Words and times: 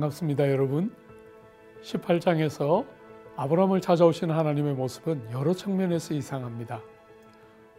반갑습니다, 0.00 0.50
여러분. 0.50 0.90
18장에서 1.82 2.86
아브라함을 3.36 3.82
찾아오신 3.82 4.30
하나님의 4.30 4.74
모습은 4.74 5.30
여러 5.32 5.52
측면에서 5.52 6.14
이상합니다. 6.14 6.80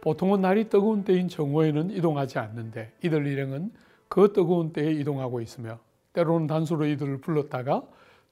보통은 0.00 0.40
날이 0.40 0.68
뜨거운 0.68 1.02
때인 1.02 1.26
정오에는 1.26 1.90
이동하지 1.90 2.38
않는데 2.38 2.92
이들 3.02 3.26
일행은 3.26 3.72
그 4.08 4.32
뜨거운 4.32 4.72
때에 4.72 4.92
이동하고 4.92 5.40
있으며 5.40 5.80
때로는 6.12 6.46
단수로 6.46 6.86
이들을 6.86 7.20
불렀다가 7.20 7.82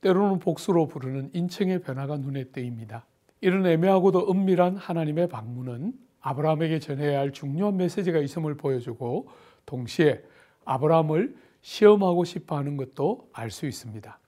때로는 0.02 0.38
복수로 0.38 0.86
부르는 0.86 1.30
인칭의 1.32 1.82
변화가 1.82 2.18
눈에 2.18 2.44
띄입니다. 2.44 3.06
이런 3.40 3.66
애매하고도 3.66 4.30
은밀한 4.30 4.76
하나님의 4.76 5.28
방문은 5.28 5.94
아브라함에게 6.20 6.78
전해야 6.78 7.18
할 7.18 7.32
중요한 7.32 7.76
메시지가 7.76 8.20
있음을 8.20 8.56
보여주고 8.56 9.28
동시에 9.66 10.22
아브라함을 10.64 11.49
시험하고 11.60 12.24
싶어 12.24 12.56
하는 12.56 12.76
것도 12.76 13.28
알 13.32 13.50
수 13.50 13.66
있습니다. 13.66 14.18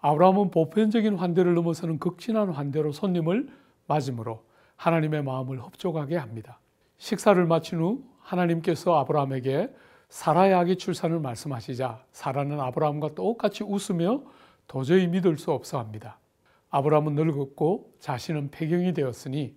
아브라함은 0.00 0.50
보편적인 0.50 1.16
환대를 1.16 1.54
넘어서는 1.54 1.98
극진한 1.98 2.50
환대로 2.50 2.92
손님을 2.92 3.48
맞음으로 3.86 4.44
하나님의 4.76 5.22
마음을 5.22 5.60
흡족하게 5.60 6.16
합니다. 6.16 6.58
식사를 6.98 7.44
마친 7.46 7.80
후 7.80 8.04
하나님께서 8.20 8.98
아브라함에게 8.98 9.74
사라의 10.08 10.54
아기 10.54 10.76
출산을 10.76 11.20
말씀하시자 11.20 12.04
사라는 12.12 12.60
아브라함과 12.60 13.14
똑같이 13.14 13.62
웃으며 13.62 14.22
도저히 14.66 15.06
믿을 15.06 15.36
수 15.36 15.52
없어 15.52 15.78
합니다. 15.78 16.18
아브라함은 16.70 17.14
늙었고 17.14 17.94
자신은 18.00 18.50
폐경이 18.50 18.92
되었으니 18.94 19.54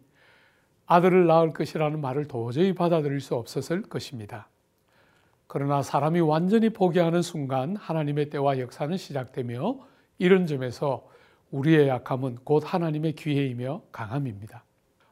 아들을 0.85 1.25
낳을 1.25 1.53
것이라는 1.53 2.01
말을 2.01 2.27
도저히 2.27 2.73
받아들일 2.73 3.21
수 3.21 3.35
없었을 3.35 3.83
것입니다. 3.83 4.49
그러나 5.53 5.83
사람이 5.83 6.19
완전히 6.19 6.71
포기하는 6.71 7.21
순간 7.21 7.75
하나님의 7.75 8.31
때와 8.31 8.57
역사는 8.57 8.97
시작되며 8.97 9.77
이런 10.17 10.47
점에서 10.47 11.05
우리의 11.51 11.89
약함은 11.89 12.39
곧 12.43 12.63
하나님의 12.65 13.13
기회이며 13.13 13.83
강함입니다. 13.91 14.63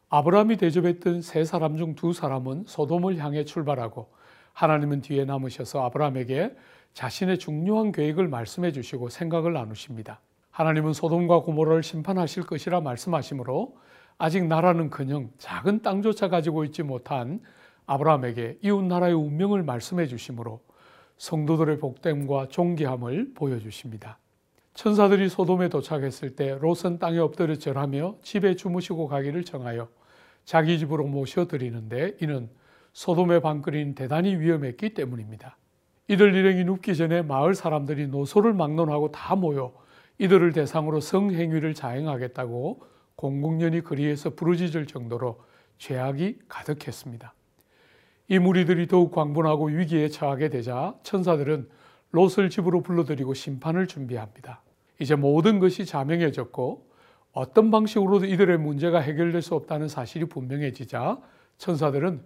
아브라함이 0.10 0.58
대접했던 0.58 1.22
세 1.22 1.46
사람 1.46 1.78
중 1.78 1.94
두 1.94 2.12
사람은 2.12 2.64
소돔을 2.66 3.18
향해 3.18 3.46
출발하고 3.46 4.10
하나님은 4.54 5.02
뒤에 5.02 5.26
남으셔서 5.26 5.86
아브라함에게 5.86 6.56
자신의 6.96 7.38
중요한 7.38 7.92
계획을 7.92 8.28
말씀해 8.28 8.72
주시고 8.72 9.10
생각을 9.10 9.54
나누십니다. 9.54 10.22
하나님은 10.50 10.94
소돔과 10.94 11.42
고모라를 11.42 11.84
심판하실 11.84 12.48
것이라 12.48 12.82
말씀하시므로 12.82 13.78
아직 14.18 14.48
나라는커녕 14.48 15.30
작은 15.38 15.84
땅조차 15.84 16.30
가지고 16.30 16.64
있지 16.64 16.82
못한 16.82 17.42
아브라함에게 17.86 18.60
이웃 18.62 18.84
나라의 18.84 19.14
운명을 19.14 19.64
말씀해 19.64 20.08
주심으로 20.08 20.62
성도들의 21.18 21.80
복됨과 21.80 22.48
존귀함을 22.50 23.34
보여주십니다. 23.34 24.18
천사들이 24.74 25.30
소돔에 25.30 25.70
도착했을 25.70 26.36
때 26.36 26.58
롯은 26.60 27.00
땅에 27.00 27.20
엎드려 27.20 27.56
절하며 27.56 28.18
집에 28.24 28.56
주무시고 28.56 29.08
가기를 29.08 29.44
정하여 29.44 29.90
자기 30.46 30.80
집으로 30.80 31.06
모셔 31.06 31.48
드리는데 31.48 32.18
이는 32.22 32.50
소돔의 32.94 33.42
방글인 33.42 33.96
대단히 33.96 34.36
위험했기 34.36 34.94
때문입니다. 34.94 35.58
이들 36.08 36.34
일행이 36.34 36.64
눕기 36.64 36.96
전에 36.96 37.22
마을 37.22 37.54
사람들이 37.54 38.08
노소를 38.08 38.54
막론하고 38.54 39.12
다 39.12 39.36
모여 39.36 39.74
이들을 40.18 40.52
대상으로 40.54 41.00
성행위를 41.00 41.74
자행하겠다고 41.74 42.84
공공연히 43.16 43.82
거리에서 43.82 44.32
부르짖을 44.32 44.88
정도로 44.88 45.42
죄악이 45.78 46.40
가득했습니다. 46.48 47.34
이 48.32 48.40
무리들이 48.40 48.88
더욱 48.88 49.12
광분하고 49.12 49.66
위기에 49.66 50.08
처하게 50.08 50.48
되자 50.48 50.96
천사들은 51.04 51.68
롯을 52.12 52.50
집으로 52.50 52.82
불러들이고 52.82 53.34
심판을 53.34 53.88
준비합니다. 53.88 54.62
이제 55.00 55.16
모든 55.16 55.60
것이 55.60 55.86
자명해졌고 55.86 56.88
어떤 57.34 57.72
방식으로도 57.72 58.28
이들의 58.28 58.58
문제가 58.58 59.02
해결될 59.02 59.42
수 59.42 59.54
없다는 59.56 59.90
사실이 59.90 60.30
분명해지자 60.30 61.20
천사들은 61.58 62.22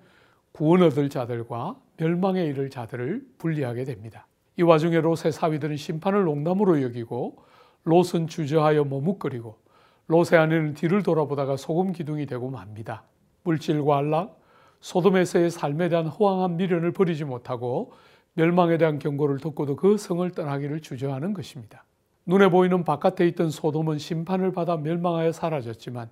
구원 0.52 0.84
얻을 0.84 1.10
자들과 1.10 1.76
멸망에 1.98 2.46
이를 2.46 2.70
자들을 2.70 3.26
분리하게 3.40 3.86
됩니다. 3.86 4.28
이 4.58 4.62
와중에 4.62 5.02
롯의 5.02 5.32
사위들은 5.32 5.76
심판을 5.76 6.24
농담으로 6.26 6.84
여기고 6.84 7.38
롯은 7.84 8.28
주저하여 8.28 8.84
머뭇거리고 8.84 9.58
롯의 10.06 10.40
아내는 10.40 10.76
뒤를 10.76 11.02
돌아보다가 11.02 11.58
소금 11.58 11.94
기둥이 11.94 12.28
되고 12.28 12.52
맙니다. 12.52 13.06
물질과 13.42 13.98
안락, 13.98 14.45
소돔에서의 14.86 15.50
삶에 15.50 15.90
대한 15.90 16.06
호황한 16.06 16.58
미련을 16.58 16.92
버리지 16.92 17.24
못하고 17.24 17.92
멸망에 18.36 18.78
대한 18.78 19.00
경고를 19.00 19.40
듣고도 19.40 19.76
그 19.78 19.98
성을 19.98 20.30
떠나기를 20.30 20.82
주저하는 20.82 21.34
것입니다. 21.34 21.84
눈에 22.28 22.50
보이는 22.50 22.84
바깥에 22.84 23.28
있던 23.30 23.50
소돔은 23.50 23.98
심판을 23.98 24.52
받아 24.52 24.78
멸망하여 24.78 25.32
사라졌지만 25.32 26.12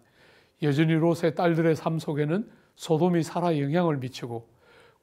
여전히 0.63 0.95
롯의 0.95 1.35
딸들의 1.35 1.75
삶 1.75 1.99
속에는 1.99 2.49
소돔이 2.75 3.21
살아 3.21 3.59
영향을 3.59 3.97
미치고 3.97 4.47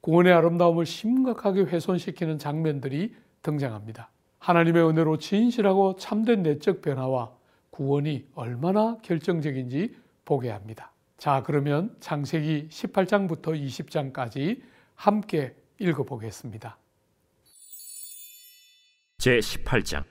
구원의 0.01 0.33
아름다움을 0.33 0.85
심각하게 0.85 1.61
훼손시키는 1.61 2.39
장면들이 2.39 3.15
등장합니다. 3.41 4.09
하나님의 4.39 4.85
은혜로 4.85 5.15
진실하고 5.15 5.95
참된 5.95 6.43
내적 6.43 6.81
변화와 6.81 7.31
구원이 7.69 8.25
얼마나 8.35 8.97
결정적인지 9.01 9.95
보게 10.25 10.49
합니다. 10.49 10.90
자, 11.21 11.43
그러면 11.45 11.95
창세기 11.99 12.69
18장부터 12.69 13.49
20장까지 13.53 14.59
함께 14.95 15.53
읽어보겠습니다. 15.77 16.79
제 19.19 19.37
18장 19.37 20.03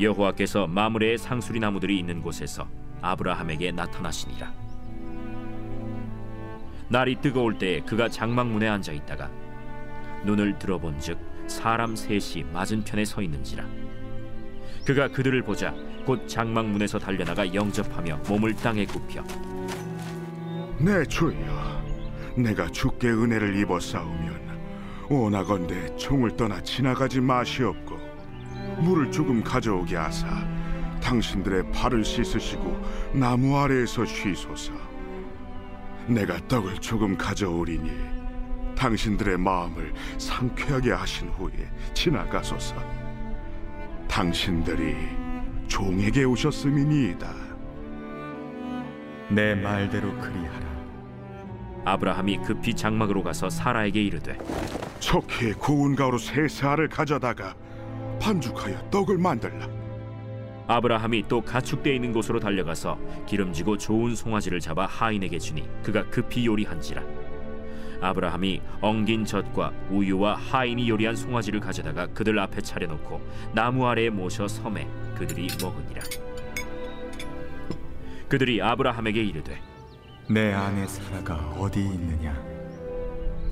여호와께서 0.00 0.68
마므레의 0.68 1.18
상수리 1.18 1.58
나무들이 1.58 1.98
있는 1.98 2.22
곳에서 2.22 2.68
아브라함에게 3.02 3.72
나타나시니라. 3.72 4.54
날이 6.90 7.20
뜨거울 7.20 7.58
때 7.58 7.80
그가 7.80 8.08
장막문에 8.08 8.68
앉아 8.68 8.92
있다가 8.92 9.32
눈을 10.24 10.60
들어본즉 10.60 11.48
사람 11.48 11.96
셋이 11.96 12.44
맞은편에 12.52 13.04
서 13.04 13.20
있는지라. 13.20 13.83
그가 14.84 15.08
그들을 15.08 15.42
보자 15.42 15.74
곧 16.04 16.28
장막문에서 16.28 16.98
달려나가 16.98 17.52
영접하며 17.54 18.20
몸을 18.28 18.54
땅에 18.54 18.84
굽혀. 18.84 19.24
내 20.78 21.04
주여, 21.06 21.82
내가 22.36 22.68
주께 22.68 23.08
은혜를 23.08 23.56
입어 23.56 23.80
싸우면 23.80 24.44
원하건대 25.08 25.96
총을 25.96 26.36
떠나 26.36 26.60
지나가지 26.62 27.20
마시옵고 27.20 27.98
물을 28.78 29.10
조금 29.10 29.42
가져오게 29.42 29.96
하사 29.96 30.26
당신들의 31.00 31.70
발을 31.72 32.04
씻으시고 32.04 32.82
나무 33.14 33.58
아래에서 33.58 34.04
쉬소서. 34.04 34.72
내가 36.06 36.36
떡을 36.48 36.78
조금 36.80 37.16
가져오리니 37.16 37.90
당신들의 38.76 39.38
마음을 39.38 39.94
상쾌하게 40.18 40.92
하신 40.92 41.28
후에 41.28 41.52
지나가소서 41.94 43.03
당신들이 44.14 44.94
종에게 45.66 46.22
오셨음이니이다 46.22 47.34
내 49.30 49.56
말대로 49.56 50.16
그리하라 50.18 50.64
아브라함이 51.84 52.38
급히 52.44 52.76
장막으로 52.76 53.24
가서 53.24 53.50
사라에게 53.50 54.00
이르되 54.00 54.38
속히 55.00 55.54
고운 55.54 55.96
가루 55.96 56.16
세 56.16 56.46
사를 56.46 56.88
가져다가 56.88 57.56
반죽하여 58.20 58.88
떡을 58.90 59.18
만들라. 59.18 59.68
아브라함이 60.68 61.24
또 61.28 61.42
가축되어 61.42 61.92
있는 61.92 62.12
곳으로 62.12 62.38
달려가서 62.38 62.96
기름지고 63.26 63.78
좋은 63.78 64.14
송아지를 64.14 64.60
잡아 64.60 64.86
하인에게 64.86 65.40
주니 65.40 65.68
그가 65.82 66.08
급히 66.08 66.46
요리한지라. 66.46 67.02
아브라함이 68.00 68.60
엉긴 68.80 69.24
젖과 69.24 69.72
우유와 69.90 70.36
하인이 70.36 70.88
요리한 70.88 71.16
송아지를 71.16 71.60
가져다가 71.60 72.06
그들 72.08 72.38
앞에 72.38 72.60
차려놓고 72.60 73.20
나무 73.54 73.86
아래에 73.86 74.10
모셔 74.10 74.46
섬에 74.48 74.86
그들이 75.16 75.48
먹으니라. 75.62 76.02
그들이 78.28 78.60
아브라함에게 78.62 79.22
이르되 79.22 79.60
내 80.28 80.52
아내 80.52 80.86
사라가 80.86 81.36
어디 81.58 81.80
있느냐 81.80 82.34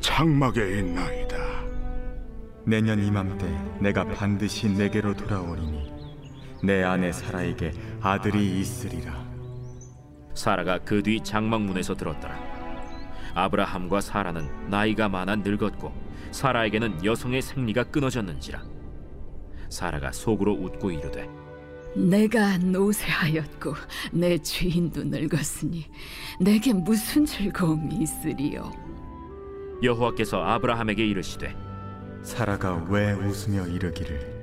장막에 0.01 0.79
있나이다. 0.79 1.37
내년 2.65 2.99
이맘때 3.05 3.47
내가 3.81 4.05
반드시 4.05 4.69
내게로 4.69 5.15
돌아오리니 5.15 5.93
내 6.65 6.83
아내 6.83 7.13
사라에게 7.13 7.73
아들이 8.01 8.61
있으리라 8.61 9.25
사라가 10.35 10.79
그 10.79 11.03
뒤 11.03 11.21
장막문에서 11.23 11.95
들었더라. 11.95 12.52
아브라함과 13.35 14.01
사라는 14.01 14.71
나이가 14.71 15.09
많아 15.09 15.37
늙었고 15.37 15.93
사라에게는 16.31 17.05
여성의 17.05 17.43
생리가 17.43 17.85
끊어졌는지라. 17.85 18.63
사라가 19.69 20.13
속으로 20.13 20.53
웃고 20.53 20.91
이르되 20.91 21.29
내가 21.97 22.59
노쇠하였고 22.59 23.75
내 24.13 24.39
주인도 24.39 25.03
늙었으니 25.05 25.87
내게 26.41 26.73
무슨 26.73 27.25
즐거움이 27.27 27.97
있으리요? 27.97 28.71
여호와께서 29.83 30.43
아브라함에게 30.43 31.07
이르시되 31.07 31.55
사라가 32.23 32.87
왜 32.89 33.13
웃으며 33.13 33.67
이르기를? 33.67 34.43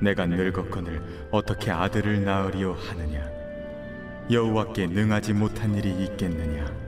내가 0.00 0.26
늙었거늘 0.26 1.28
어떻게 1.30 1.70
아들을 1.70 2.24
낳으리요 2.24 2.74
하느냐? 2.74 3.26
여호와께 4.30 4.86
능하지 4.88 5.32
못한 5.32 5.74
일이 5.74 5.90
있겠느냐 6.04 6.85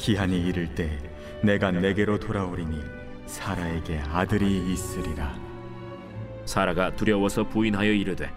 기한이 0.00 0.48
이를 0.48 0.74
때 0.74 0.98
내가 1.42 1.70
내게로 1.70 2.18
돌아오리니 2.18 2.80
사라에게 3.26 4.00
아들이 4.10 4.72
있으리라. 4.72 5.30
사라가 6.46 6.96
두려워서 6.96 7.44
부인하여 7.44 7.92
이르되 7.92 8.32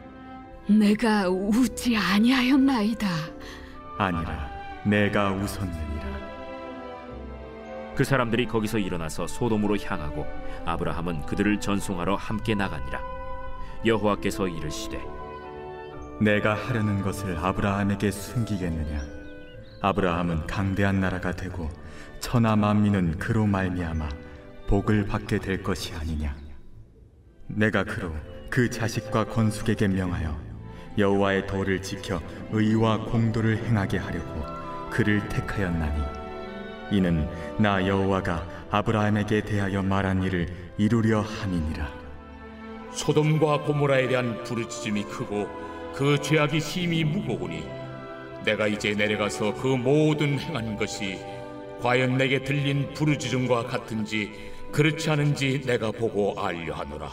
내가 0.68 1.30
웃지 1.30 1.95
아니하였나이다. 1.95 3.07
아니라 3.98 4.50
내가 4.86 5.31
웃었느니라. 5.31 6.04
그 7.95 8.04
사람들이 8.04 8.45
거기서 8.45 8.80
일어나서 8.80 9.25
소돔으로 9.27 9.77
향하고 9.77 10.27
아브라함은 10.66 11.25
그들을 11.27 11.62
전송하러 11.62 12.16
함께 12.16 12.56
나가니라. 12.56 13.00
여호와께서 13.86 14.50
이르시되 14.50 15.01
내가 16.19 16.56
하려는 16.56 17.01
것을 17.01 17.38
아브라함에게 17.38 18.12
숨기겠느냐 18.12 19.22
아브라함은 19.83 20.47
강대한 20.47 21.01
나라가 21.01 21.33
되고 21.33 21.69
천하 22.21 22.56
만민은 22.56 23.19
그로 23.19 23.45
말미암아 23.45 24.07
복을 24.65 25.06
받게 25.06 25.39
될 25.39 25.62
것이 25.62 25.94
아니냐. 25.94 26.33
내가 27.47 27.83
그로 27.83 28.15
그 28.50 28.69
자식과 28.69 29.25
건숙에게 29.25 29.89
명하여 29.89 30.39
여호와의 30.97 31.47
도를 31.47 31.81
지켜 31.81 32.21
의와 32.51 33.00
공도를 33.00 33.57
행하게 33.57 33.97
하려고 33.97 34.45
그를 34.89 35.27
택하였나니 35.27 36.01
이는 36.91 37.27
나 37.59 37.85
여호와가 37.85 38.47
아브라함에게 38.71 39.41
대하여 39.41 39.83
말한 39.83 40.24
일을 40.24 40.47
이루려 40.77 41.19
함이니라. 41.19 41.89
소돔과 42.94 43.63
고모라에 43.63 44.07
대한 44.07 44.45
부르짖음이 44.45 45.03
크고 45.03 45.50
그 45.94 46.21
죄악이 46.21 46.62
심히 46.62 47.03
무거우니 47.03 47.82
내가 48.44 48.68
이제 48.68 48.94
내려가서 48.94 49.54
그 49.56 49.68
모든 49.68 50.40
행한 50.40 50.75
것이 50.78 51.19
과연 51.81 52.18
내게 52.18 52.44
들린 52.44 52.94
부르짖음과 52.94 53.66
같은지 53.68 54.31
그렇지 54.72 55.10
않은지 55.10 55.62
내가 55.62 55.92
보고 55.92 56.40
알려 56.40 56.74
하노라. 56.75 57.12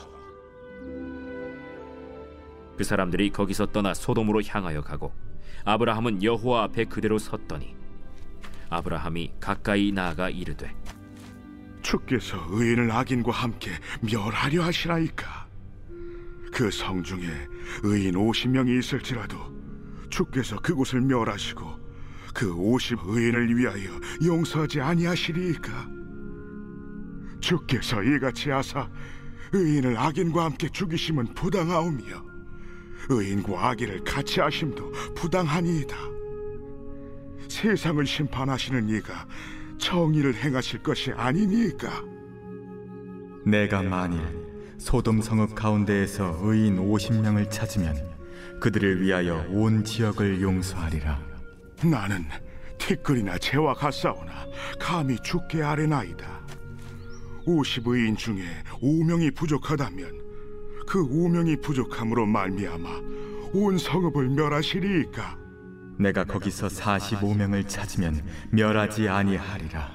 그 2.77 2.85
사람들이 2.85 3.31
거기서 3.31 3.67
떠나 3.67 3.93
소돔으로 3.93 4.43
향하여 4.47 4.81
가고 4.81 5.13
아브라함은 5.65 6.23
여호와 6.23 6.65
앞에 6.65 6.85
그대로 6.87 7.19
섰더니 7.19 7.75
아브라함이 8.71 9.33
가까이 9.41 9.93
나아가 9.93 10.31
이르되 10.31 10.75
주께서 11.83 12.39
의인을 12.51 12.91
악인과 12.91 13.33
함께 13.33 13.71
멸하려 14.01 14.63
하시나이까? 14.63 15.47
그 16.53 16.71
성 16.71 17.03
중에 17.03 17.29
의인 17.83 18.15
50명이 18.15 18.79
있을지라도 18.79 19.37
주께서 20.11 20.59
그곳을 20.59 21.01
멸하시고 21.01 21.81
그50 22.35 23.09
의인을 23.09 23.57
위하여 23.57 23.91
용서하지 24.25 24.81
아니하시리이까? 24.81 25.89
주께서 27.41 28.03
이같이 28.03 28.51
하사 28.51 28.89
의인을 29.53 29.97
악인과 29.97 30.45
함께 30.45 30.69
죽이심은 30.69 31.35
부당하오며 31.35 32.31
의인과 33.09 33.69
악인을 33.71 34.05
같이 34.05 34.41
하심도 34.41 34.93
부당하니이다. 35.15 35.97
세상을 37.49 38.07
심판하시는 38.07 38.89
이가 38.89 39.27
정의를 39.79 40.35
행하실 40.35 40.83
것이 40.83 41.11
아니니까? 41.13 42.05
내가 43.45 43.83
만일 43.83 44.21
소돔 44.79 45.23
성읍 45.23 45.55
가운데에서 45.55 46.39
의인 46.43 46.77
50명을 46.77 47.51
찾으면 47.51 48.10
그들을 48.61 49.01
위하여 49.03 49.47
온 49.51 49.85
지역을 49.85 50.41
용서하리라. 50.41 51.21
나는 51.85 52.25
티끌이나 52.79 53.39
재와 53.39 53.75
같사오나 53.75 54.47
감히 54.79 55.17
죽게 55.23 55.63
아뢰나이다. 55.63 56.41
50의인 57.47 58.17
중에 58.17 58.45
5명이 58.83 59.35
부족하다면 59.35 60.21
그 60.87 61.07
5명이 61.07 61.63
부족함으로 61.63 62.27
말미암아 62.27 62.89
온 63.53 63.79
성읍을 63.79 64.29
멸하시리이까? 64.31 65.39
내가 65.99 66.25
거기서 66.25 66.69
45명을 66.69 67.69
찾으면 67.69 68.23
멸하지 68.51 69.09
아니하리라. 69.09 69.95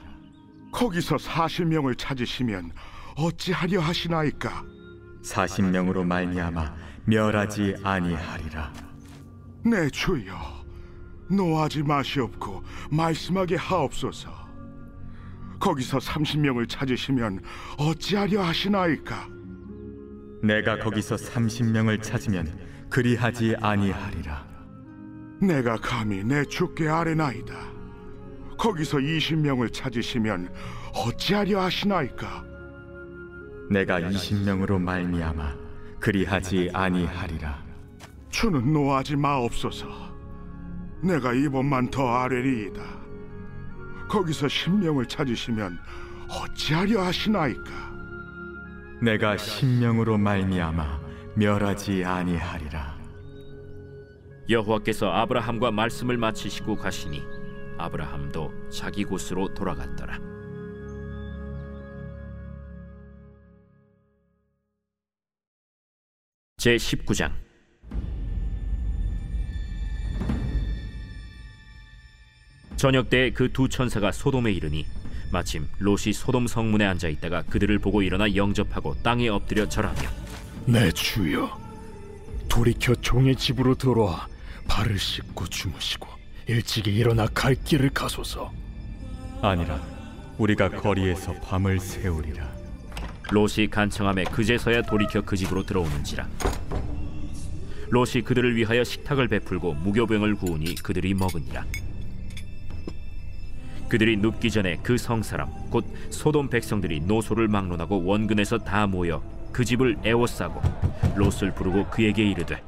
거기서 0.71 1.15
40명을 1.15 1.98
찾으시면 1.98 2.71
어찌하려 3.15 3.80
하시나이까 3.80 4.63
40명으로 5.25 6.06
말미암아 6.06 6.75
멸하지 7.06 7.75
아니하리라. 7.83 8.72
내 9.63 9.89
주여 9.89 10.36
노하지 11.30 11.83
마시옵고 11.83 12.63
말씀하게 12.92 13.56
하옵소서. 13.56 14.45
거기서 15.60 15.98
30명을 15.98 16.69
찾으시면 16.69 17.42
어찌하려 17.77 18.44
하시나이까? 18.44 19.27
내가 20.44 20.77
거기서 20.77 21.16
30명을 21.16 22.01
찾으면 22.01 22.60
그리하지 22.89 23.56
아니하리라. 23.60 24.45
내가 25.42 25.77
감히 25.77 26.24
내 26.24 26.45
주께 26.45 26.88
아뢰나이다. 26.88 27.56
거기서 28.57 29.00
20명을 29.00 29.74
찾으시면 29.74 30.54
어찌하려 30.94 31.62
하시나이까 31.62 32.55
내가 33.69 34.00
20명으로 34.00 34.79
말미암아 34.79 35.56
그리하지 36.00 36.69
아니하리라. 36.73 37.63
주는 38.29 38.73
노하지 38.73 39.15
마옵소서. 39.15 39.88
내가 41.01 41.33
이번만 41.33 41.89
더 41.89 42.07
아뢰리이다. 42.07 42.81
거기서 44.10 44.48
10명을 44.48 45.10
찾으시면 45.10 45.79
어찌하려 46.29 47.01
하시나이까? 47.01 47.95
내가 49.01 49.38
신명으로 49.38 50.17
말미암아 50.17 51.00
멸하지 51.36 52.05
아니하리라. 52.05 52.95
여호와께서 54.50 55.10
아브라함과 55.12 55.72
말씀을 55.72 56.17
마치시고 56.17 56.75
가시니 56.75 57.24
아브라함도 57.77 58.69
자기 58.69 59.03
곳으로 59.03 59.53
돌아갔더라 59.53 60.19
제 66.65 66.77
19장. 66.77 67.31
저녁 72.75 73.10
때 73.10 73.29
그 73.31 73.50
두 73.51 73.69
천사가 73.69 74.12
소돔에 74.12 74.51
이르니 74.51 74.86
마침 75.31 75.67
롯이 75.79 76.13
소돔 76.13 76.48
성문에 76.48 76.86
앉아 76.86 77.07
있다가 77.10 77.43
그들을 77.43 77.77
보고 77.79 78.01
일어나 78.01 78.34
영접하고 78.36 78.95
땅에 79.03 79.27
엎드려 79.27 79.67
절하며 79.69 80.00
내 80.65 80.91
주여 80.91 81.55
돌이켜 82.50 82.95
종의 82.95 83.36
집으로 83.36 83.75
들어와 83.75 84.27
발을 84.67 84.98
씻고 84.98 85.48
주무시고 85.48 86.07
일찍이 86.48 86.95
일어나 86.95 87.27
갈 87.27 87.55
길을 87.55 87.89
가소서. 87.89 88.51
아니라 89.41 89.81
우리가 90.38 90.69
거리에서 90.69 91.34
밤을 91.41 91.79
새우리라. 91.79 92.55
롯이 93.31 93.67
간청함에 93.72 94.25
그제서야 94.25 94.84
돌이켜 94.84 95.22
그 95.22 95.36
집으로 95.36 95.63
들어오는지라 95.63 96.27
롯이 97.89 98.24
그들을 98.24 98.56
위하여 98.56 98.84
식탁을 98.84 99.27
베풀고 99.27 99.74
무교병을 99.75 100.36
구우니 100.36 100.75
그들이 100.75 101.13
먹으니라. 101.13 101.65
그들이 103.88 104.18
눕기 104.18 104.50
전에 104.50 104.77
그 104.82 104.98
성사람 104.98 105.50
곧 105.70 105.86
소돔 106.10 106.50
백성들이 106.50 107.01
노소를 107.01 107.48
막론하고 107.48 108.04
원근에서 108.04 108.58
다 108.58 108.88
모여 108.88 109.22
그 109.51 109.63
집을 109.63 109.98
애워싸고 110.04 110.62
롯을 111.15 111.54
부르고 111.54 111.86
그에게 111.89 112.24
이르되 112.24 112.62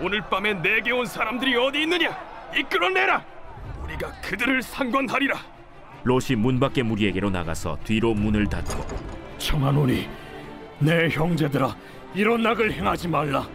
오늘 0.00 0.20
밤에 0.20 0.54
내게 0.54 0.90
온 0.92 1.06
사람들이 1.06 1.56
어디 1.56 1.82
있느냐? 1.82 2.16
이끌어내라! 2.56 3.24
우리가 3.84 4.12
그들을 4.20 4.62
상관하리라! 4.62 5.34
롯이 6.04 6.36
문 6.36 6.60
밖에 6.60 6.82
무리에게로 6.82 7.30
나가서 7.30 7.78
뒤로 7.84 8.12
문을 8.12 8.46
닫고 8.46 8.84
청하노니 9.38 10.08
내 10.80 11.08
형제들아 11.08 11.74
이런 12.14 12.42
낙을 12.42 12.72
행하지 12.72 13.08
말라 13.08 13.48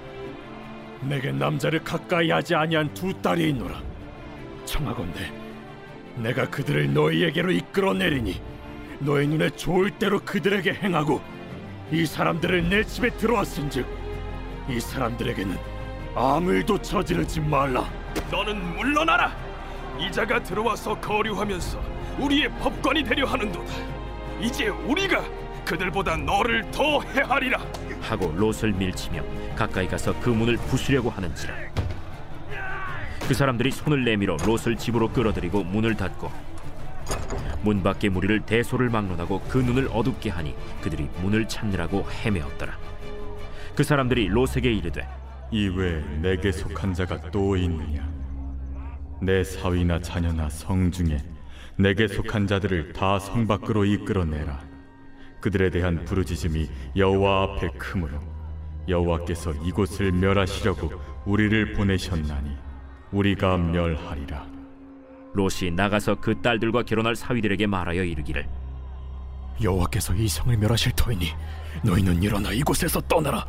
내게 1.01 1.31
남자를 1.31 1.83
가까이 1.83 2.31
하지 2.31 2.55
아니한 2.55 2.93
두 2.93 3.13
딸이 3.21 3.49
있노라. 3.49 3.81
청하건대 4.65 5.31
내가 6.15 6.49
그들을 6.49 6.93
너희에게로 6.93 7.51
이끌어내리니 7.51 8.41
너희 8.99 9.27
눈에 9.27 9.49
좋을 9.51 9.91
대로 9.91 10.19
그들에게 10.19 10.73
행하고 10.73 11.21
이 11.91 12.05
사람들을 12.05 12.69
내 12.69 12.83
집에 12.83 13.09
들어왔은즉 13.11 13.85
이 14.69 14.79
사람들에게는 14.79 15.57
아무 16.15 16.51
일도 16.53 16.81
저지르지 16.81 17.39
말라. 17.41 17.89
너는 18.31 18.75
물러나라. 18.75 19.35
이자가 19.99 20.41
들어와서 20.43 20.99
거류하면서 20.99 21.79
우리의 22.19 22.49
법관이 22.59 23.03
되려 23.03 23.25
하는도다. 23.27 23.73
이제 24.41 24.67
우리가 24.67 25.23
그들보다 25.67 26.15
너를 26.17 26.63
더 26.71 27.01
해하리라. 27.01 27.59
하고 28.01 28.31
롯을 28.37 28.71
밀치며 28.71 29.21
가까이 29.55 29.87
가서 29.87 30.17
그 30.21 30.29
문을 30.29 30.55
부수려고 30.55 31.09
하는지라 31.09 31.53
그 33.27 33.33
사람들이 33.33 33.71
손을 33.71 34.05
내밀어 34.05 34.37
롯을 34.45 34.77
집으로 34.77 35.09
끌어들이고 35.11 35.65
문을 35.65 35.95
닫고 35.97 36.31
문 37.63 37.83
밖의 37.83 38.09
무리를 38.11 38.39
대소를 38.41 38.89
막론하고 38.89 39.41
그 39.49 39.57
눈을 39.57 39.89
어둡게 39.91 40.29
하니 40.29 40.55
그들이 40.81 41.09
문을 41.21 41.49
찾느라고 41.49 42.05
헤매었더라 42.09 42.77
그 43.75 43.83
사람들이 43.83 44.29
롯에게 44.29 44.71
이르되 44.71 45.05
이외에 45.51 46.01
내게 46.21 46.51
속한 46.53 46.93
자가 46.93 47.29
또 47.31 47.57
있느냐? 47.57 48.07
내 49.21 49.43
사위나 49.43 49.99
자녀나 49.99 50.47
성 50.49 50.91
중에 50.91 51.17
내게 51.75 52.07
속한 52.07 52.47
자들을 52.47 52.93
다 52.93 53.19
성 53.19 53.47
밖으로 53.47 53.83
이끌어내라. 53.85 54.76
그들에 55.41 55.69
대한 55.69 56.03
부르짖음이 56.05 56.69
여호와 56.95 57.43
앞에 57.43 57.69
크므로 57.77 58.19
여호와께서 58.87 59.53
이곳을 59.63 60.11
멸하시려고 60.11 60.91
우리를 61.25 61.73
보내셨나니 61.73 62.51
우리가 63.11 63.57
멸하리라. 63.57 64.47
롯이 65.33 65.71
나가서 65.71 66.15
그 66.15 66.41
딸들과 66.41 66.83
결혼할 66.83 67.15
사위들에게 67.15 67.67
말하여 67.67 68.03
이르기를 68.03 68.47
여호와께서 69.61 70.15
이 70.15 70.27
성을 70.27 70.55
멸하실 70.57 70.93
터이니 70.95 71.27
너희는 71.83 72.23
일어나 72.23 72.51
이곳에서 72.51 73.01
떠나라. 73.01 73.45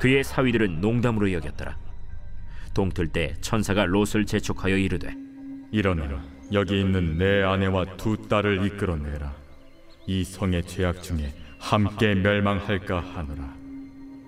그의 0.00 0.22
사위들은 0.22 0.80
농담으로 0.80 1.32
여겼더라 1.32 1.76
동틀 2.74 3.08
때 3.08 3.34
천사가 3.40 3.86
롯을 3.86 4.26
재촉하여 4.26 4.76
이르되 4.76 5.14
일어나 5.70 6.22
여기 6.52 6.80
있는 6.80 7.16
내 7.16 7.42
아내와 7.42 7.96
두 7.96 8.16
딸을 8.28 8.66
이끌어내라. 8.66 9.43
이 10.06 10.24
성의 10.24 10.62
죄악 10.64 11.02
중에 11.02 11.32
함께 11.58 12.14
멸망할까 12.14 13.00
하노라. 13.00 13.54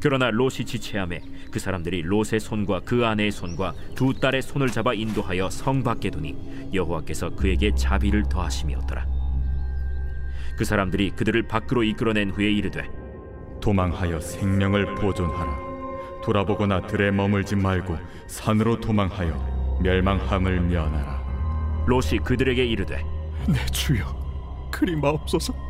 그러나 0.00 0.30
롯이 0.30 0.64
지체함에 0.64 1.20
그 1.50 1.58
사람들이 1.58 2.02
롯의 2.02 2.40
손과 2.40 2.80
그 2.84 3.04
아내의 3.06 3.32
손과 3.32 3.74
두 3.94 4.14
딸의 4.14 4.42
손을 4.42 4.68
잡아 4.68 4.92
인도하여 4.94 5.50
성 5.50 5.82
밖에 5.82 6.10
두니 6.10 6.70
여호와께서 6.72 7.30
그에게 7.30 7.74
자비를 7.74 8.24
더하심이었더라 8.28 9.06
그 10.56 10.64
사람들이 10.64 11.10
그들을 11.10 11.42
밖으로 11.48 11.82
이끌어낸 11.82 12.30
후에 12.30 12.50
이르되 12.50 12.88
도망하여 13.60 14.20
생명을 14.20 14.94
보존하라. 14.94 15.66
돌아보거나 16.22 16.86
들에 16.86 17.10
머물지 17.10 17.56
말고 17.56 17.96
산으로 18.26 18.80
도망하여 18.80 19.78
멸망함을 19.82 20.60
면하라. 20.60 21.84
롯이 21.86 22.18
그들에게 22.24 22.64
이르되 22.64 23.04
내 23.48 23.64
주여, 23.66 24.70
그리 24.70 24.96
마옵소서. 24.96 25.65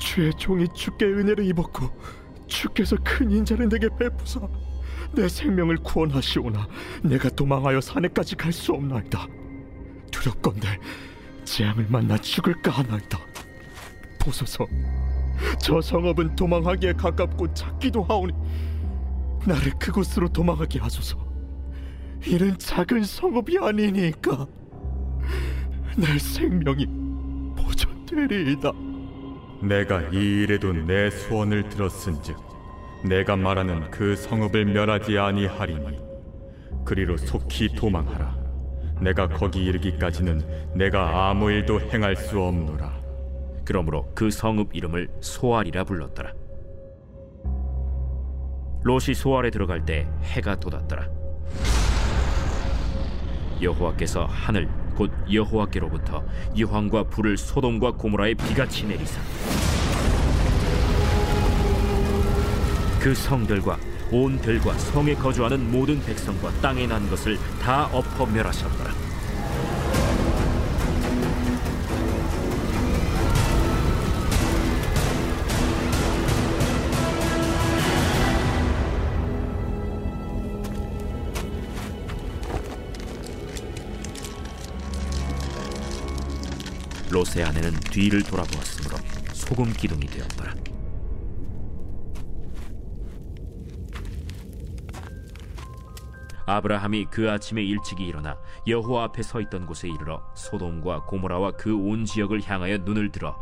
주의 0.00 0.32
종이 0.34 0.66
주께 0.74 1.04
은혜를 1.04 1.44
입었고 1.46 1.88
주께서 2.46 2.96
큰 3.04 3.30
인자를 3.30 3.68
내게 3.68 3.88
베푸사 3.96 4.40
내 5.14 5.28
생명을 5.28 5.76
구원하시오나 5.76 6.66
내가 7.04 7.28
도망하여 7.28 7.80
산에까지 7.80 8.34
갈 8.34 8.52
수 8.52 8.72
없나이다. 8.72 9.26
두렵건대 10.10 10.80
재앙을 11.44 11.86
만나 11.88 12.16
죽을까 12.18 12.72
하나이다. 12.72 13.18
보소서, 14.20 14.66
저 15.60 15.80
성읍은 15.80 16.36
도망하기에 16.36 16.94
가깝고 16.94 17.54
작기도 17.54 18.02
하오니 18.02 18.32
나를 19.46 19.72
그곳으로 19.78 20.28
도망하게 20.28 20.80
하소서. 20.80 21.18
이는 22.26 22.58
작은 22.58 23.04
성읍이 23.04 23.58
아니니까 23.58 24.46
내 25.96 26.18
생명이 26.18 26.86
보존되리이다. 27.56 28.89
내가 29.62 30.02
이 30.12 30.42
일에도 30.42 30.72
내 30.72 31.10
소원을 31.10 31.68
들었은즉 31.68 32.36
내가 33.04 33.36
말하는 33.36 33.90
그 33.90 34.16
성읍을 34.16 34.66
멸하지 34.66 35.18
아니하리니 35.18 35.98
그리로 36.84 37.16
속히 37.16 37.74
도망하라. 37.74 38.38
내가 39.00 39.28
거기 39.28 39.64
이르기까지는 39.64 40.74
내가 40.74 41.30
아무 41.30 41.50
일도 41.50 41.80
행할 41.80 42.16
수 42.16 42.40
없노라. 42.40 43.00
그러므로 43.70 44.10
그 44.16 44.30
성읍 44.30 44.74
이름을 44.74 45.08
소알이라 45.20 45.84
불렀더라 45.84 46.32
롯이 48.82 49.14
소알에 49.14 49.50
들어갈 49.50 49.84
때 49.84 50.08
해가 50.22 50.58
돋았더라 50.58 51.08
여호와께서 53.62 54.24
하늘 54.24 54.68
곧 55.00 55.10
여호와께로부터 55.32 56.22
이황과 56.54 57.04
불을 57.04 57.38
소돔과 57.38 57.92
고모라에 57.92 58.34
비같이 58.34 58.86
내리사. 58.86 59.18
그 63.00 63.14
성들과 63.14 63.78
온 64.12 64.38
들과 64.42 64.74
성에 64.74 65.14
거주하는 65.14 65.72
모든 65.72 66.04
백성과 66.04 66.50
땅에 66.60 66.86
난 66.86 67.08
것을 67.08 67.38
다 67.62 67.86
엎어 67.86 68.26
멸하셨더라 68.26 69.09
롯의 87.30 87.44
아내는 87.46 87.70
뒤를 87.90 88.22
돌아보았으므로 88.22 88.96
소금 89.32 89.72
기둥이 89.72 90.06
되었더라. 90.06 90.54
아브라함이 96.46 97.06
그 97.10 97.30
아침에 97.30 97.62
일찍이 97.62 98.06
일어나 98.06 98.36
여호와 98.66 99.04
앞에 99.04 99.22
서 99.22 99.40
있던 99.40 99.66
곳에 99.66 99.88
이르러 99.88 100.20
소돔과 100.34 101.04
고모라와 101.04 101.52
그 101.52 101.74
온 101.74 102.04
지역을 102.04 102.42
향하여 102.44 102.78
눈을 102.78 103.12
들어 103.12 103.36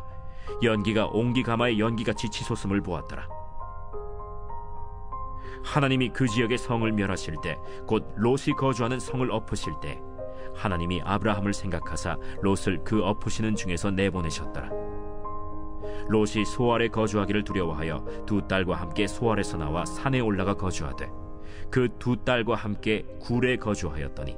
연기가 0.63 1.07
옹기 1.07 1.43
가마의 1.43 1.79
연기같이 1.81 2.29
치솟음을 2.31 2.83
보았더라. 2.83 3.29
하나님이 5.65 6.11
그 6.11 6.27
지역의 6.29 6.59
성을 6.59 6.91
멸하실 6.93 7.37
때 7.43 7.59
곧 7.87 8.13
롯이 8.17 8.55
거주하는 8.57 9.01
성을 9.01 9.29
엎으실 9.31 9.73
때 9.81 10.01
하나님이 10.55 11.03
아브라함을 11.05 11.53
생각하사 11.53 12.17
롯을 12.43 12.83
그 12.85 13.03
엎으시는 13.03 13.57
중에서 13.57 13.91
내보내셨더라. 13.91 14.71
롯이 16.09 16.45
소알에 16.47 16.89
거주하기를 16.89 17.45
두려워하여 17.45 18.05
두 18.27 18.47
딸과 18.47 18.75
함께 18.75 19.07
소알에서 19.07 19.59
나와 19.59 19.85
산에 19.85 20.21
올라가 20.21 20.55
거주하되 20.55 21.11
그 21.71 21.89
두 21.99 22.17
딸과 22.25 22.55
함께 22.55 23.05
굴에 23.21 23.57
거주하였더니 23.57 24.37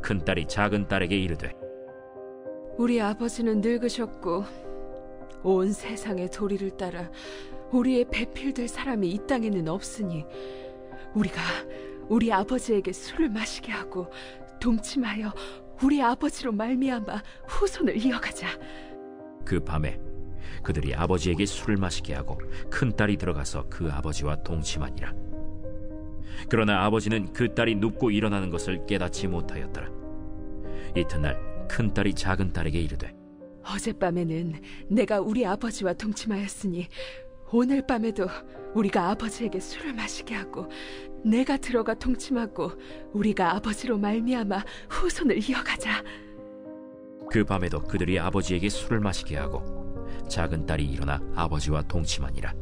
큰 0.00 0.24
딸이 0.24 0.46
작은 0.48 0.88
딸에게 0.88 1.16
이르되 1.16 1.52
우리 2.78 3.00
아버지는 3.00 3.60
늙으셨고 3.60 4.44
온 5.42 5.72
세상의 5.72 6.30
도리를 6.30 6.76
따라 6.76 7.10
우리의 7.72 8.06
배필될 8.10 8.68
사람이 8.68 9.10
이 9.10 9.26
땅에는 9.26 9.68
없으니 9.68 10.24
우리가 11.14 11.40
우리 12.08 12.32
아버지에게 12.32 12.92
술을 12.92 13.28
마시게 13.30 13.72
하고 13.72 14.06
동침하여 14.60 15.32
우리 15.82 16.02
아버지로 16.02 16.52
말미암아 16.52 17.22
후손을 17.46 17.96
이어가자. 18.04 18.48
그 19.44 19.60
밤에 19.60 20.00
그들이 20.62 20.94
아버지에게 20.94 21.46
술을 21.46 21.76
마시게 21.76 22.14
하고 22.14 22.38
큰 22.70 22.94
딸이 22.94 23.16
들어가서 23.16 23.66
그 23.68 23.90
아버지와 23.90 24.42
동침하니라. 24.42 25.12
그러나 26.48 26.84
아버지는 26.84 27.32
그 27.32 27.54
딸이 27.54 27.76
눕고 27.76 28.10
일어나는 28.10 28.50
것을 28.50 28.86
깨닫지 28.86 29.28
못하였더라. 29.28 29.88
이튿날 30.96 31.66
큰 31.68 31.92
딸이 31.92 32.14
작은 32.14 32.52
딸에게 32.52 32.80
이르되 32.80 33.14
어젯밤에는 33.64 34.54
내가 34.88 35.20
우리 35.20 35.44
아버지와 35.44 35.92
동침하였으니 35.94 36.88
오늘 37.52 37.86
밤에도 37.86 38.26
우리가 38.74 39.10
아버지에게 39.10 39.60
술을 39.60 39.94
마시게 39.94 40.34
하고 40.34 40.68
내가 41.26 41.56
들어가 41.56 41.94
동침하고 41.94 42.72
우리가 43.12 43.56
아버지로 43.56 43.98
말미암아 43.98 44.64
후손을 44.88 45.48
이어가자. 45.48 46.02
그 47.30 47.44
밤에도 47.44 47.80
그들이 47.80 48.18
아버지에게 48.20 48.68
술을 48.68 49.00
마시게 49.00 49.36
하고 49.36 50.06
작은 50.28 50.66
딸이 50.66 50.84
일어나 50.84 51.20
아버지와 51.34 51.82
동침하니라. 51.82 52.54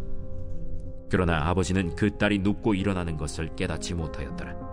그러나 1.11 1.47
아버지는 1.49 1.94
그 1.94 2.16
딸이 2.16 2.38
눕고 2.38 2.75
일어나는 2.75 3.18
것을 3.18 3.54
깨닫지 3.54 3.94
못하였더라. 3.94 4.64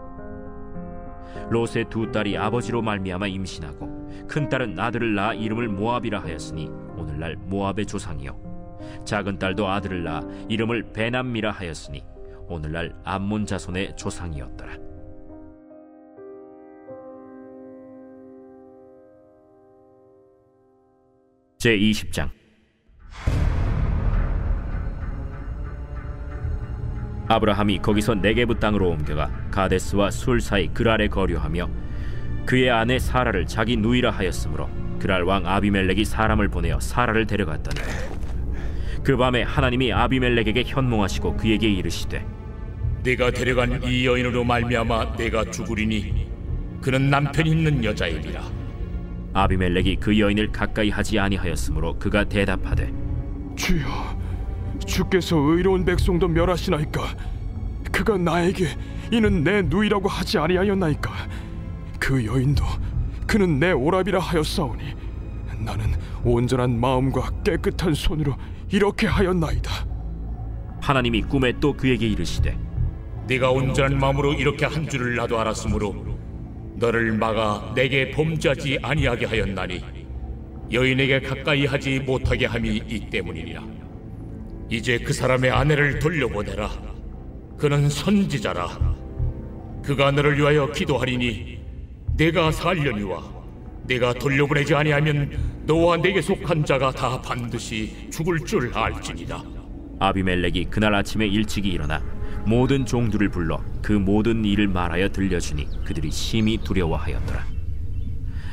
롯의 1.49 1.89
두 1.89 2.09
딸이 2.11 2.37
아버지로 2.37 2.81
말미암아 2.81 3.27
임신하고 3.27 4.25
큰 4.27 4.47
딸은 4.47 4.79
아들을 4.79 5.13
낳아 5.13 5.33
이름을 5.33 5.67
모압이라 5.67 6.21
하였으니 6.21 6.67
오늘날 6.95 7.35
모압의 7.35 7.85
조상이요 7.85 9.01
작은 9.05 9.37
딸도 9.37 9.67
아들을 9.67 10.03
낳아 10.03 10.21
이름을 10.47 10.93
베남미라 10.93 11.51
하였으니 11.51 12.10
오늘날 12.51 12.93
암몬 13.03 13.45
자손의 13.45 13.95
조상이었더라. 13.95 14.73
제 21.57 21.77
20장 21.77 22.29
아브라함이 27.27 27.79
거기서 27.79 28.15
네게부 28.15 28.59
땅으로 28.59 28.89
옮겨가 28.89 29.29
가데스와 29.51 30.11
술 30.11 30.41
사이 30.41 30.67
그랄에 30.73 31.07
거류하며 31.07 31.69
그의 32.45 32.71
아내 32.71 32.99
사라를 32.99 33.45
자기 33.45 33.77
누이라 33.77 34.09
하였으므로 34.09 34.69
그랄 34.99 35.23
왕 35.23 35.45
아비멜렉이 35.45 36.03
사람을 36.03 36.49
보내어 36.49 36.79
사라를 36.79 37.27
데려갔더니 37.27 37.79
그 39.03 39.15
밤에 39.15 39.43
하나님이 39.43 39.93
아비멜렉에게 39.93 40.63
현몽하시고 40.65 41.37
그에게 41.37 41.69
이르시되 41.69 42.25
네가 43.03 43.31
데려간 43.31 43.81
이 43.83 44.05
여인으로 44.05 44.43
말미암아 44.43 45.15
내가 45.17 45.49
죽으리니 45.49 46.29
그는 46.81 47.09
남편 47.09 47.47
있는 47.47 47.83
여자이니라 47.83 48.43
아비멜렉이 49.33 49.95
그 49.95 50.19
여인을 50.19 50.51
가까이 50.51 50.89
하지 50.89 51.17
아니하였으므로 51.17 51.97
그가 51.97 52.23
대답하되 52.25 52.93
주여, 53.55 53.87
주께서 54.85 55.35
의로운 55.37 55.85
백성도 55.85 56.27
멸하시나이까? 56.27 57.15
그가 57.91 58.17
나에게 58.17 58.67
이는 59.11 59.43
내 59.43 59.61
누이라고 59.61 60.07
하지 60.07 60.37
아니하였나이까? 60.37 61.11
그 61.99 62.25
여인도 62.25 62.63
그는 63.25 63.59
내 63.59 63.71
오랍이라 63.71 64.19
하였사오니 64.19 64.83
나는 65.59 65.93
온전한 66.23 66.79
마음과 66.79 67.43
깨끗한 67.43 67.93
손으로 67.93 68.35
이렇게 68.71 69.07
하였나이다. 69.07 69.71
하나님이 70.81 71.21
꿈에 71.23 71.53
또 71.59 71.73
그에게 71.73 72.07
이르시되 72.07 72.57
네가 73.31 73.49
온전한 73.49 73.97
마음으로 73.97 74.33
이렇게 74.33 74.65
한 74.65 74.89
줄을 74.89 75.15
나도 75.15 75.39
알았으므로 75.39 76.05
너를 76.75 77.13
막아 77.13 77.71
내게 77.73 78.11
범죄하지 78.11 78.79
아니하게 78.81 79.25
하였나니 79.25 79.81
여인에게 80.69 81.21
가까이 81.21 81.65
하지 81.65 82.01
못하게 82.01 82.45
함이 82.45 82.81
이 82.89 83.09
때문이니라. 83.09 83.63
이제 84.69 84.97
그 84.97 85.13
사람의 85.13 85.49
아내를 85.49 85.99
돌려보내라. 85.99 86.69
그는 87.57 87.87
선지자라. 87.87 88.95
그가 89.81 90.11
너를 90.11 90.37
위하여 90.37 90.69
기도하리니 90.69 91.59
내가 92.17 92.51
살려니와 92.51 93.23
내가 93.87 94.13
돌려보내지 94.13 94.75
아니하면 94.75 95.63
너와 95.65 95.97
내게 95.97 96.21
속한 96.21 96.65
자가 96.65 96.91
다 96.91 97.21
반드시 97.21 98.09
죽을 98.11 98.39
줄 98.39 98.77
알지니라. 98.77 99.41
아비멜렉이 99.99 100.65
그날 100.65 100.95
아침에 100.95 101.27
일찍이 101.27 101.69
일어나 101.69 102.03
모든 102.45 102.85
종들을 102.85 103.29
불러 103.29 103.61
그 103.81 103.93
모든 103.93 104.43
일을 104.45 104.67
말하여 104.67 105.09
들려주니 105.09 105.83
그들이 105.85 106.11
심히 106.11 106.57
두려워하였더라. 106.57 107.45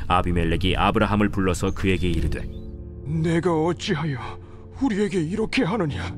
아비멜렉이 0.07 0.75
아브라함을 0.75 1.29
불러서 1.29 1.71
그에게 1.71 2.09
이르되 2.09 2.49
내가 3.05 3.53
어찌하여 3.53 4.17
우리에게 4.81 5.21
이렇게 5.21 5.63
하느냐? 5.63 6.15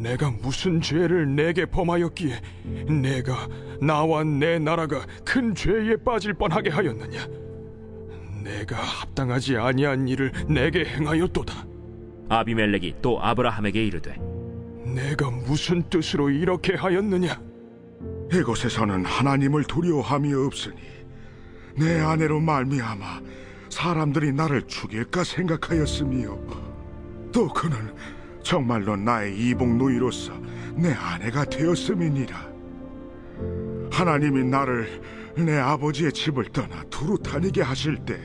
내가 0.00 0.30
무슨 0.30 0.80
죄를 0.80 1.34
내게 1.34 1.66
범하였기에 1.66 2.40
내가 3.02 3.48
나와 3.80 4.24
내 4.24 4.58
나라가 4.58 5.04
큰 5.24 5.54
죄에 5.54 5.96
빠질 6.04 6.34
뻔하게 6.34 6.70
하였느냐? 6.70 7.26
내가 8.42 8.76
합당하지 8.76 9.56
아니한 9.56 10.08
일을 10.08 10.32
내게 10.48 10.84
행하였도다. 10.84 11.66
아비멜렉이 12.28 12.96
또 13.02 13.22
아브라함에게 13.22 13.84
이르되 13.84 14.16
내가 14.94 15.30
무슨 15.30 15.82
뜻으로 15.88 16.30
이렇게 16.30 16.74
하였느냐? 16.74 17.40
이곳에서는 18.32 19.04
하나님을 19.04 19.64
두려워함이 19.64 20.32
없으니 20.32 20.80
내 21.76 22.00
아내로 22.00 22.40
말미암아 22.40 23.20
사람들이 23.68 24.32
나를 24.32 24.62
죽일까 24.66 25.24
생각하였으며 25.24 26.38
또 27.32 27.48
그는 27.48 27.94
정말로 28.42 28.96
나의 28.96 29.38
이복 29.38 29.76
누이로서 29.76 30.32
내 30.74 30.92
아내가 30.92 31.44
되었음이니라 31.44 32.52
하나님이 33.90 34.44
나를 34.44 35.02
내 35.36 35.58
아버지의 35.58 36.12
집을 36.12 36.46
떠나 36.52 36.82
두루 36.90 37.18
다니게 37.18 37.62
하실 37.62 37.96
때 38.04 38.18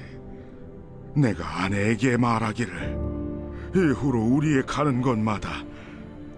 내가 1.16 1.64
아내에게 1.64 2.18
말하기를 2.18 2.98
이후로 3.76 4.22
우리의 4.22 4.64
가는 4.66 5.02
곳마다 5.02 5.64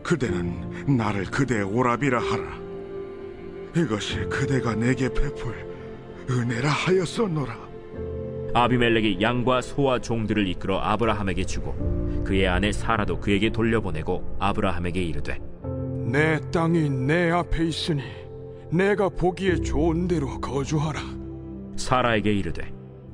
그대는 0.03 0.97
나를 0.97 1.25
그대의 1.25 1.63
오랍이라 1.63 2.19
하라 2.19 2.59
이것이 3.75 4.17
그대가 4.29 4.73
내게 4.75 5.09
베풀 5.09 5.53
은혜라 6.29 6.69
하였었노라 6.69 7.69
아비멜렉이 8.53 9.21
양과 9.21 9.61
소와 9.61 9.99
종들을 9.99 10.47
이끌어 10.47 10.79
아브라함에게 10.79 11.45
주고 11.45 12.23
그의 12.25 12.47
아내 12.47 12.71
사라도 12.71 13.19
그에게 13.19 13.51
돌려보내고 13.51 14.37
아브라함에게 14.39 15.01
이르되 15.03 15.39
내 16.11 16.39
땅이 16.51 16.89
내 16.89 17.29
앞에 17.29 17.65
있으니 17.65 18.01
내가 18.71 19.09
보기에 19.09 19.55
좋은 19.61 20.07
대로 20.07 20.39
거주하라. 20.39 20.99
사라에게 21.75 22.33
이르되 22.33 22.71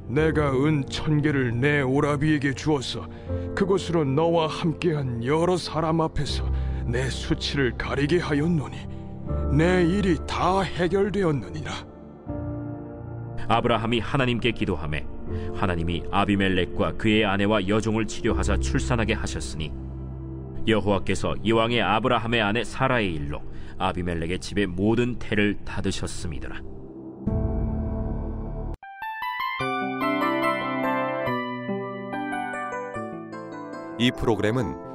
내가 0.08 0.52
은 0.54 0.86
천 0.90 1.22
개를 1.22 1.60
내 1.60 1.82
오라비에게 1.82 2.54
주어서 2.54 3.08
그곳으로 3.56 4.06
너와 4.06 4.48
함께한 4.48 5.24
여러 5.26 5.58
사람 5.58 6.00
앞에서 6.02 6.46
내 6.86 7.10
수치를 7.10 7.78
가리게 7.78 8.20
하였노니 8.20 8.78
내 9.58 9.84
일이 9.84 10.18
다 10.28 10.62
해결되었느니라. 10.62 11.72
아브라함이 13.48 14.00
하나님께 14.00 14.52
기도하매 14.52 15.06
하나님이 15.54 16.04
아비멜렉과 16.12 16.94
그의 16.94 17.26
아내와 17.26 17.68
여종을 17.68 18.08
치료하사 18.08 18.58
출산하게 18.58 19.14
하셨으니 19.14 19.72
여호와께서 20.68 21.36
이왕의 21.44 21.82
아브라함의 21.82 22.42
아내 22.42 22.64
사라의 22.64 23.14
일로 23.14 23.42
아비멜렉의 23.78 24.40
집의 24.40 24.68
모든 24.68 25.18
태를 25.20 25.58
닫으셨음이더라. 25.64 26.62
이 33.98 34.12
프로그램은 34.12 34.95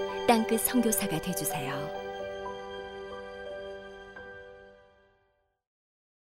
땅끝 0.31 0.61
선교사가 0.61 1.19
되주세요. 1.19 2.00